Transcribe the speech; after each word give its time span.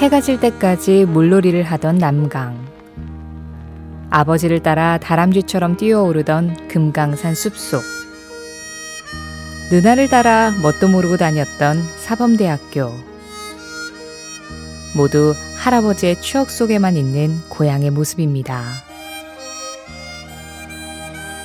해가 0.00 0.22
질 0.22 0.40
때까지 0.40 1.04
물놀이를 1.04 1.62
하던 1.62 1.98
남강. 1.98 2.56
아버지를 4.08 4.60
따라 4.62 4.96
다람쥐처럼 4.96 5.76
뛰어오르던 5.76 6.68
금강산 6.68 7.34
숲속. 7.34 7.82
누나를 9.70 10.08
따라 10.08 10.52
뭣도 10.62 10.88
모르고 10.88 11.18
다녔던 11.18 11.82
사범대학교. 11.98 12.90
모두 14.96 15.34
할아버지의 15.58 16.22
추억 16.22 16.48
속에만 16.48 16.96
있는 16.96 17.38
고향의 17.50 17.90
모습입니다. 17.90 18.62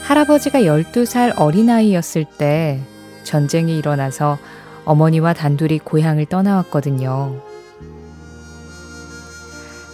할아버지가 0.03 0.61
12살 0.61 1.33
어린아이였을 1.37 2.23
때 2.37 2.79
전쟁이 3.25 3.77
일어나서 3.77 4.37
어머니와 4.85 5.33
단둘이 5.33 5.79
고향을 5.79 6.27
떠나왔거든요. 6.27 7.44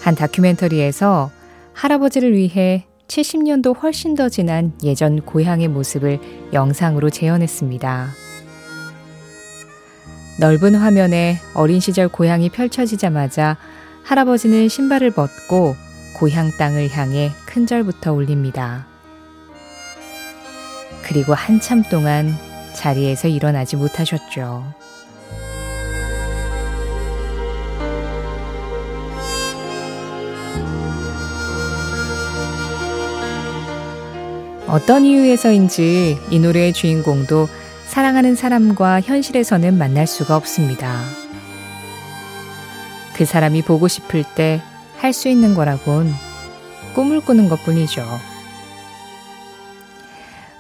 한 0.02 0.16
다큐멘터리에서 0.16 1.32
할아버지를 1.74 2.36
위해 2.36 2.86
70년도 3.08 3.82
훨씬 3.82 4.16
더 4.16 4.30
지난 4.30 4.74
예전 4.84 5.22
고향의 5.22 5.68
모습을 5.68 6.20
영상으로 6.54 7.10
재현했습니다. 7.10 8.10
넓은 10.40 10.76
화면에 10.76 11.38
어린 11.54 11.80
시절 11.80 12.08
고향이 12.08 12.50
펼쳐지자마자 12.50 13.58
할아버지는 14.04 14.70
신발을 14.70 15.12
벗고 15.12 15.76
고향 16.18 16.50
땅을 16.58 16.90
향해 16.90 17.32
큰 17.46 17.68
절부터 17.68 18.14
올립니다. 18.14 18.88
그리고 21.04 21.34
한참 21.34 21.84
동안 21.84 22.34
자리에서 22.74 23.28
일어나지 23.28 23.76
못하셨죠. 23.76 24.74
어떤 34.72 35.04
이유에서인지 35.06 36.18
이 36.30 36.40
노래의 36.40 36.72
주인공도 36.72 37.50
사랑하는 37.88 38.36
사람과 38.36 39.02
현실에서는 39.02 39.78
만날 39.78 40.08
수가 40.08 40.38
없습니다. 40.38 41.02
그 43.14 43.26
사람이 43.26 43.64
보고 43.64 43.88
싶을 43.88 44.24
때 44.36 44.62
할 44.98 45.14
수 45.14 45.28
있는 45.30 45.56
거라곤 45.56 46.14
꿈을 46.94 47.22
꾸는 47.22 47.50
것 47.50 47.64
뿐이죠. 47.64 48.06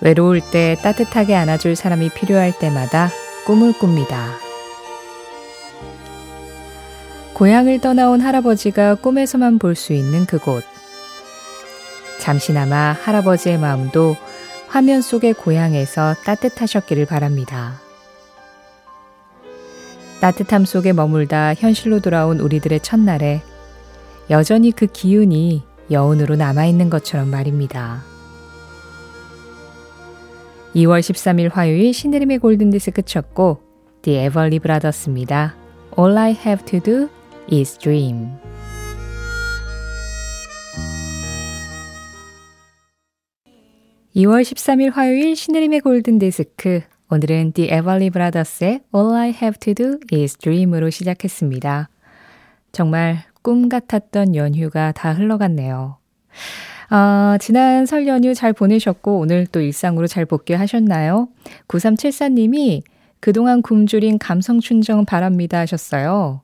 외로울 0.02 0.42
때 0.42 0.76
따뜻하게 0.82 1.36
안아줄 1.36 1.76
사람이 1.76 2.10
필요할 2.10 2.58
때마다 2.58 3.10
꿈을 3.46 3.72
꿉니다. 3.74 4.32
고향을 7.36 7.80
떠나온 7.82 8.20
할아버지가 8.20 8.96
꿈에서만 8.96 9.60
볼 9.60 9.76
수 9.76 9.94
있는 9.94 10.26
그곳. 10.26 10.71
잠시나마 12.22 12.96
할아버지의 13.02 13.58
마음도 13.58 14.16
화면 14.68 15.02
속의 15.02 15.34
고향에서 15.34 16.14
따뜻하셨기를 16.24 17.08
바랍니다. 17.08 17.82
따뜻함 20.22 20.66
속에 20.66 20.94
머물다 20.94 21.56
현실로 21.56 22.00
돌아온 22.00 22.40
우리들의 22.40 22.80
첫날에 22.82 23.42
여전히 24.30 24.72
그 24.72 24.86
기운이 24.86 25.64
여운으로 25.90 26.36
남아있는 26.36 26.92
것처럼 26.92 27.32
말입니다. 27.32 28.04
2월 30.76 31.00
13일 31.00 31.52
화요일 31.52 31.92
신혜림의 31.92 32.38
골든디스크 32.38 33.02
첫 33.02 33.34
곡, 33.34 33.64
The 34.04 34.28
Everly 34.28 34.60
Brothers입니다. 34.60 35.56
All 35.98 36.16
I 36.18 36.32
have 36.32 36.64
to 36.66 36.80
do 36.80 37.10
is 37.52 37.78
dream. 37.80 38.30
2월 44.16 44.42
13일 44.42 44.92
화요일 44.92 45.38
신혜림의 45.38 45.80
골든디스크 45.80 46.82
오늘은 47.10 47.54
The 47.54 47.70
Everly 47.72 48.10
Brothers의 48.10 48.82
All 48.94 49.16
I 49.16 49.30
Have 49.30 49.54
To 49.62 49.74
Do 49.74 50.00
Is 50.12 50.36
Dream으로 50.36 50.90
시작했습니다. 50.90 51.88
정말 52.74 53.24
꿈 53.42 53.70
같았던 53.70 54.36
연휴가 54.36 54.92
다 54.92 55.14
흘러갔네요. 55.14 55.96
아, 56.90 57.38
지난 57.40 57.86
설 57.86 58.06
연휴 58.06 58.34
잘 58.34 58.52
보내셨고 58.52 59.18
오늘 59.18 59.48
또 59.48 59.62
일상으로 59.62 60.08
잘 60.08 60.26
복귀하셨나요? 60.26 61.30
9374님이 61.70 62.84
그동안 63.22 63.62
굶주린 63.62 64.20
감성 64.20 64.60
충정 64.60 65.06
바랍니다 65.06 65.60
하셨어요. 65.60 66.42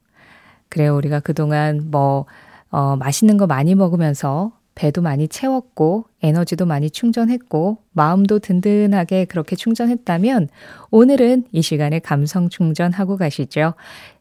그래요. 0.69 0.95
우리가 0.95 1.19
그동안 1.19 1.91
뭐, 1.91 2.27
어, 2.69 2.95
맛있는 2.95 3.35
거 3.35 3.45
많이 3.45 3.75
먹으면서 3.75 4.56
배도 4.77 5.01
많이 5.01 5.27
채웠고 5.27 6.05
에너지도 6.21 6.67
많이 6.67 6.91
충전했고 6.91 7.79
마음도 7.93 8.37
든든하게 8.37 9.25
그렇게 9.25 9.55
충전했다면 9.55 10.49
오늘은 10.91 11.45
이 11.51 11.63
시간에 11.63 11.97
감성 11.97 12.47
충전하고 12.47 13.17
가시죠. 13.17 13.73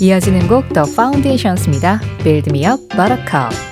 이어지는 0.00 0.48
곡 0.48 0.72
The 0.72 0.90
Foundations입니다. 0.90 2.00
Build 2.24 2.48
Me 2.50 2.66
Up 2.66 2.80
Buttercup. 2.88 3.71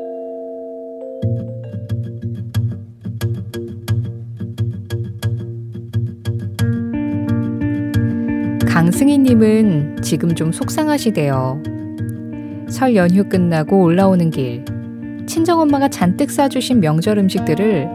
강승희님은 8.81 9.97
지금 10.01 10.33
좀 10.33 10.51
속상하시대요. 10.51 11.61
설 12.67 12.95
연휴 12.95 13.23
끝나고 13.23 13.79
올라오는 13.79 14.31
길, 14.31 14.65
친정엄마가 15.27 15.89
잔뜩 15.89 16.31
싸주신 16.31 16.79
명절 16.79 17.19
음식들을 17.19 17.87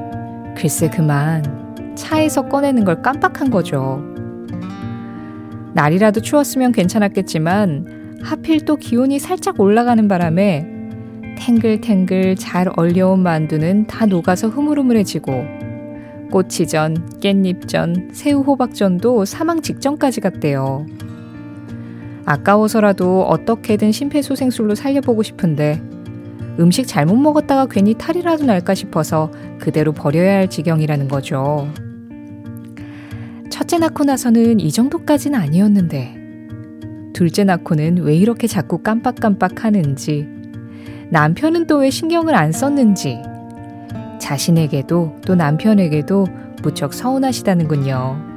글쎄 0.57 0.89
그만 0.89 1.43
차에서 1.97 2.49
꺼내는 2.49 2.85
걸 2.85 3.03
깜빡한 3.03 3.51
거죠. 3.51 4.01
날이라도 5.75 6.21
추웠으면 6.21 6.71
괜찮았겠지만 6.71 8.21
하필 8.23 8.65
또 8.65 8.77
기온이 8.77 9.19
살짝 9.19 9.59
올라가는 9.59 10.07
바람에 10.07 10.69
탱글탱글 11.37 12.37
잘 12.37 12.71
얼려온 12.77 13.25
만두는 13.25 13.89
다 13.89 14.07
녹아서 14.07 14.47
흐물흐물해지고 14.47 15.66
꼬치전, 16.31 17.21
깻잎전, 17.21 18.11
새우 18.13 18.43
호박전도 18.43 19.25
사망 19.25 19.63
직전까지 19.63 20.21
갔대요. 20.21 20.87
아까워서라도 22.25 23.23
어떻게든 23.23 23.93
심폐소생술로 23.93 24.75
살려보고 24.75 25.23
싶은데 25.23 25.81
음식 26.59 26.87
잘못 26.87 27.17
먹었다가 27.17 27.67
괜히 27.67 27.95
탈이라도 27.95 28.45
날까 28.45 28.75
싶어서 28.75 29.31
그대로 29.59 29.93
버려야 29.93 30.39
할 30.39 30.49
지경이라는 30.49 31.09
거죠. 31.09 31.69
첫째 33.51 33.79
낳고 33.79 34.05
나서는 34.05 34.61
이 34.61 34.71
정도까지는 34.71 35.39
아니었는데, 35.39 36.17
둘째 37.13 37.45
낳고는 37.45 37.99
왜 37.99 38.15
이렇게 38.15 38.47
자꾸 38.47 38.79
깜빡깜빡 38.79 39.65
하는지, 39.65 40.29
남편은 41.11 41.67
또 41.67 41.79
왜 41.79 41.91
신경을 41.91 42.35
안 42.35 42.53
썼는지, 42.53 43.21
자신에게도 44.27 45.19
또 45.25 45.35
남편에게도 45.37 46.27
무척 46.63 46.93
서운하시다는군요. 46.93 48.35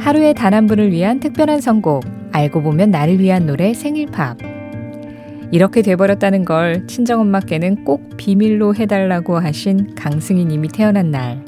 하루에 0.00 0.32
단 0.32 0.54
한 0.54 0.66
분을 0.66 0.90
위한 0.90 1.20
특별한 1.20 1.60
선곡, 1.60 2.04
알고 2.32 2.62
보면 2.62 2.90
나를 2.90 3.20
위한 3.20 3.46
노래 3.46 3.72
생일팝. 3.72 4.38
이렇게 5.52 5.82
돼버렸다는 5.82 6.44
걸 6.44 6.88
친정엄마께는 6.88 7.84
꼭 7.84 8.16
비밀로 8.16 8.74
해달라고 8.74 9.38
하신 9.38 9.94
강승희 9.94 10.44
님이 10.44 10.66
태어난 10.68 11.12
날. 11.12 11.44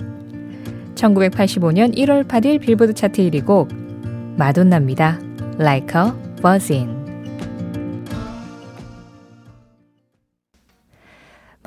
1985년 0.94 1.96
1월 1.96 2.28
8일 2.28 2.60
빌보드 2.60 2.94
차트 2.94 3.22
1위 3.22 3.44
곡, 3.44 3.68
마돈나입니다. 4.36 5.18
Like 5.58 6.00
a 6.00 6.12
Buzzin. 6.40 6.97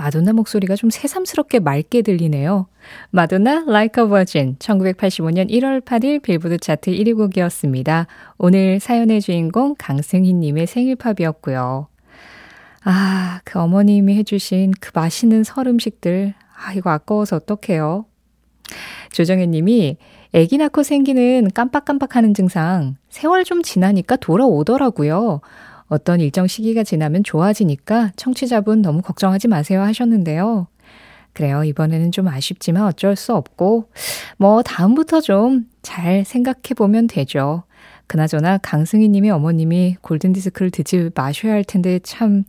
마돈나 0.02 0.34
목소리가 0.34 0.76
좀 0.76 0.90
새삼스럽게 0.90 1.60
맑게 1.60 2.02
들리네요. 2.02 2.66
마돈나 3.12 3.66
Like 3.68 4.04
a 4.04 4.10
Virgin 4.10 4.56
1985년 4.58 5.48
1월 5.52 5.86
8일 5.86 6.24
빌보드 6.24 6.58
차트 6.58 6.90
1위 6.90 7.16
곡이었습니다. 7.16 8.08
오늘 8.40 8.80
사연의 8.80 9.22
주인공 9.22 9.76
강승희 9.78 10.34
님의 10.34 10.66
생일팝이었고요. 10.66 11.88
아, 12.84 13.42
그 13.44 13.60
어머님이 13.60 14.16
해주신 14.16 14.74
그 14.80 14.90
맛있는 14.96 15.44
설 15.44 15.68
음식들. 15.68 16.34
아, 16.58 16.74
이거 16.74 16.90
아까워서 16.90 17.36
어떡해요. 17.36 18.06
조정혜 19.12 19.46
님이 19.46 19.98
애기 20.34 20.58
낳고 20.58 20.82
생기는 20.82 21.48
깜빡깜빡하는 21.54 22.34
증상, 22.34 22.96
세월 23.10 23.44
좀 23.44 23.62
지나니까 23.62 24.16
돌아오더라고요. 24.16 25.42
어떤 25.92 26.20
일정 26.22 26.48
시기가 26.48 26.84
지나면 26.84 27.24
좋아지니까 27.24 28.12
청취자분 28.16 28.82
너무 28.82 29.02
걱정하지 29.02 29.48
마세요 29.50 29.82
하셨는데요. 29.82 30.68
그래요. 31.34 31.64
이번에는 31.64 32.12
좀 32.12 32.28
아쉽지만 32.28 32.84
어쩔 32.84 33.16
수 33.16 33.34
없고, 33.36 33.90
뭐, 34.38 34.64
다음부터 34.64 35.22
좀 35.22 35.68
잘 35.82 36.24
생각해 36.26 36.76
보면 36.78 37.08
되죠. 37.08 37.64
그나저나 38.08 38.60
강승희 38.60 39.10
님의 39.10 39.32
어머님이 39.32 39.96
골든디스크를 40.02 40.70
듣지 40.72 41.10
마셔야 41.16 41.54
할 41.54 41.64
텐데 41.64 42.00
참 42.04 42.44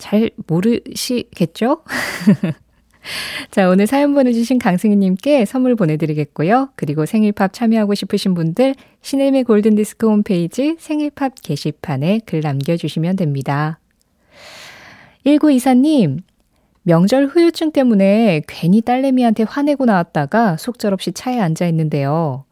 잘 0.00 0.30
모르시겠죠? 0.46 1.84
자, 3.50 3.68
오늘 3.68 3.86
사연 3.86 4.14
보내주신 4.14 4.58
강승희님께 4.58 5.44
선물 5.44 5.74
보내드리겠고요. 5.76 6.70
그리고 6.76 7.06
생일팝 7.06 7.52
참여하고 7.52 7.94
싶으신 7.94 8.34
분들 8.34 8.74
신혜림의 9.02 9.44
골든디스크 9.44 10.08
홈페이지 10.08 10.76
생일팝 10.78 11.34
게시판에 11.42 12.20
글 12.26 12.40
남겨주시면 12.40 13.16
됩니다. 13.16 13.78
1924님, 15.26 16.22
명절 16.82 17.26
후유증 17.26 17.72
때문에 17.72 18.42
괜히 18.46 18.80
딸내미한테 18.80 19.44
화내고 19.44 19.84
나왔다가 19.84 20.56
속절없이 20.56 21.12
차에 21.12 21.38
앉아 21.38 21.66
있는데요. 21.68 22.44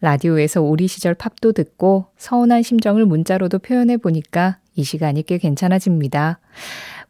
라디오에서 0.00 0.62
우리 0.62 0.88
시절 0.88 1.14
팝도 1.14 1.52
듣고 1.52 2.06
서운한 2.16 2.62
심정을 2.62 3.06
문자로도 3.06 3.60
표현해 3.60 3.96
보니까 3.96 4.58
이 4.74 4.82
시간이 4.82 5.22
꽤 5.24 5.38
괜찮아집니다. 5.38 6.40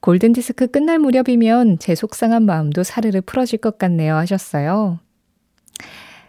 골든디스크 0.03 0.67
끝날 0.67 0.99
무렵이면 0.99 1.79
제 1.79 1.95
속상한 1.95 2.45
마음도 2.45 2.83
사르르 2.83 3.21
풀어질 3.23 3.61
것 3.61 3.79
같네요 3.79 4.17
하셨어요. 4.17 4.99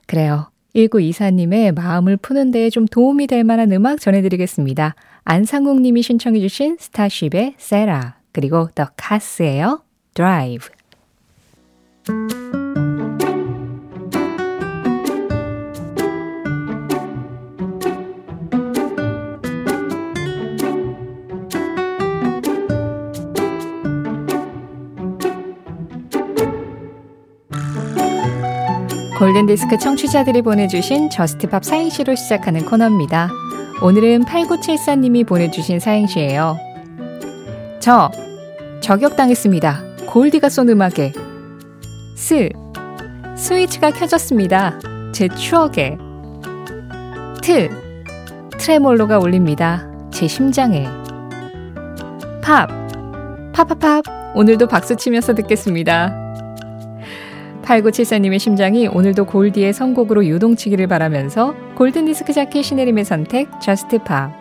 그래요. 0.06 0.50
1924님의 0.76 1.74
마음을 1.74 2.18
푸는 2.18 2.52
데에 2.52 2.70
좀 2.70 2.86
도움이 2.86 3.28
될 3.28 3.44
만한 3.44 3.72
음악 3.72 4.00
전해드리겠습니다. 4.00 4.96
안상국 5.24 5.82
님이 5.82 6.02
신청해주신 6.02 6.78
스타쉽의 6.80 7.56
세라, 7.58 8.18
그리고 8.32 8.70
더 8.76 8.88
카스예요. 8.96 9.82
드라이브. 10.14 10.70
골든디스크 29.24 29.78
청취자들이 29.78 30.42
보내주신 30.42 31.10
Just 31.10 31.41
Pop 31.41 31.64
사행시로 31.64 32.14
시작하는 32.14 32.66
코너입니다. 32.66 33.30
오늘은 33.82 34.26
8974님이 34.26 35.26
보내주신 35.26 35.80
사행시예요. 35.80 36.58
저, 37.80 38.12
저격당했습니다. 38.82 39.82
골디가 40.08 40.50
쏜 40.50 40.68
음악에. 40.68 41.14
스, 42.18 42.50
스위치가 43.38 43.92
켜졌습니다. 43.92 44.78
제 45.14 45.30
추억에. 45.30 45.98
트, 47.42 47.70
트레몰로가 48.58 49.20
울립니다. 49.20 49.88
제 50.12 50.28
심장에. 50.28 50.86
팝, 52.42 52.68
팝팝팝, 53.54 54.04
오늘도 54.36 54.68
박수 54.68 54.98
치면서 54.98 55.34
듣겠습니다. 55.34 56.23
8974님의 57.64 58.40
심장이 58.40 58.88
오늘도 58.88 59.26
골디의 59.26 59.74
선곡으로 59.74 60.26
요동치기를 60.26 60.88
바라면서 60.88 61.54
골든디스크 61.76 62.34
자켓 62.34 62.64
신혜림의 62.64 63.06
선택 63.06 63.50
Just 63.62 64.00
Pop 64.00 64.32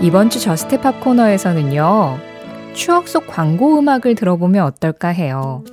이번 0.00 0.30
주 0.30 0.38
Just 0.38 0.80
Pop 0.80 1.00
코너에서는요. 1.00 2.18
추억 2.72 3.08
속 3.08 3.26
광고 3.26 3.80
음악을 3.80 4.14
들어보면 4.14 4.64
어떨까 4.64 5.08
해요. 5.08 5.64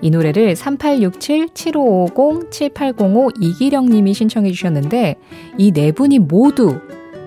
이 0.00 0.10
노래를 0.10 0.54
3867-7550-7805 0.54 3.40
이기령 3.40 3.88
님이 3.88 4.14
신청해 4.14 4.50
주셨는데 4.50 5.14
이 5.58 5.70
네 5.70 5.92
분이 5.92 6.18
모두 6.18 6.80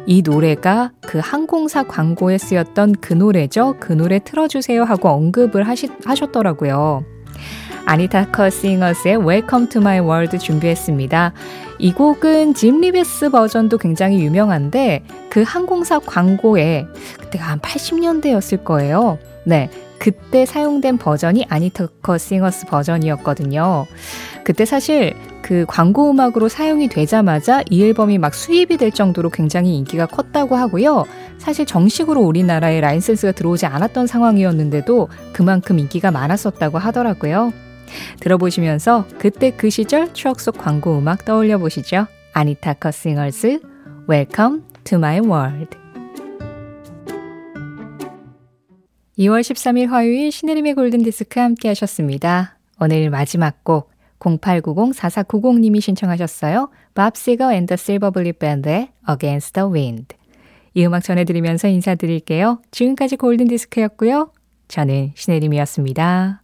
이 0.05 0.21
노래가 0.21 0.91
그 1.01 1.19
항공사 1.21 1.83
광고에 1.83 2.37
쓰였던 2.37 2.95
그 3.01 3.13
노래죠. 3.13 3.75
그 3.79 3.93
노래 3.93 4.19
틀어주세요 4.19 4.83
하고 4.83 5.09
언급을 5.09 5.67
하시, 5.67 5.89
하셨더라고요. 6.03 7.03
아니타 7.85 8.31
커 8.31 8.50
싱어스의 8.50 9.17
Welcome 9.17 9.69
to 9.69 9.81
My 9.81 9.99
World 9.99 10.37
준비했습니다. 10.39 11.33
이 11.77 11.93
곡은 11.93 12.53
짐 12.53 12.81
리베스 12.81 13.29
버전도 13.29 13.77
굉장히 13.77 14.23
유명한데 14.23 15.03
그 15.29 15.43
항공사 15.43 15.99
광고에 15.99 16.87
그때가 17.19 17.45
한 17.45 17.59
80년대였을 17.59 18.63
거예요. 18.63 19.19
네. 19.43 19.69
그때 19.99 20.45
사용된 20.45 20.97
버전이 20.97 21.45
아니타 21.49 21.87
커 22.01 22.18
싱어스 22.18 22.67
버전이었거든요. 22.67 23.85
그때 24.43 24.65
사실 24.65 25.15
그 25.41 25.65
광고 25.67 26.09
음악으로 26.09 26.49
사용이 26.49 26.87
되자마자 26.87 27.63
이 27.69 27.83
앨범이 27.83 28.17
막 28.17 28.33
수입이 28.33 28.77
될 28.77 28.91
정도로 28.91 29.29
굉장히 29.29 29.75
인기가 29.75 30.05
컸다고 30.05 30.55
하고요. 30.55 31.05
사실 31.37 31.65
정식으로 31.65 32.21
우리나라에 32.21 32.81
라이센스가 32.81 33.31
들어오지 33.31 33.65
않았던 33.65 34.07
상황이었는데도 34.07 35.09
그만큼 35.33 35.79
인기가 35.79 36.11
많았었다고 36.11 36.77
하더라고요. 36.77 37.53
들어보시면서 38.19 39.05
그때 39.19 39.51
그 39.51 39.69
시절 39.69 40.13
추억 40.13 40.39
속 40.39 40.57
광고 40.57 40.97
음악 40.97 41.25
떠올려 41.25 41.57
보시죠. 41.57 42.07
아니타 42.33 42.73
커 42.73 42.95
싱어스 42.95 43.59
Welcome 44.09 44.63
to 44.83 44.97
my 44.97 45.19
world. 45.19 45.84
2월 49.17 49.39
13일 49.39 49.87
화요일 49.87 50.29
신혜림의 50.29 50.73
골든디스크 50.73 51.39
함께 51.39 51.69
하셨습니다. 51.69 52.57
오늘 52.81 53.09
마지막 53.09 53.63
곡 53.63 53.89
0890-4490님이 54.19 55.79
신청하셨어요. 55.79 56.69
밥 56.93 57.15
시거 57.15 57.53
앤 57.53 57.65
더 57.65 57.77
실버 57.77 58.05
불릿 58.05 58.33
밴드의 58.33 58.89
Against 59.09 59.53
the 59.53 59.71
Wind. 59.71 60.15
이 60.73 60.85
음악 60.85 61.03
전해드리면서 61.03 61.69
인사드릴게요. 61.69 62.61
지금까지 62.71 63.15
골든디스크였고요. 63.15 64.31
저는 64.67 65.13
신혜림이었습니다. 65.15 66.41